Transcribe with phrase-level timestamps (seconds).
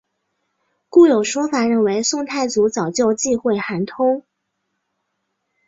[0.89, 4.25] 故有说法认为宋太祖早就忌讳韩通。